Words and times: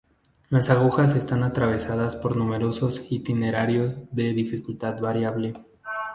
Las 0.49 0.71
Agujas 0.71 1.15
están 1.15 1.43
atravesadas 1.43 2.15
por 2.15 2.35
numerosos 2.35 3.03
itinerarios 3.11 4.09
de 4.11 4.33
dificultad 4.33 4.99
variable. 4.99 5.53